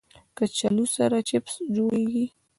[0.37, 2.25] کچالو سره چپس جوړېږي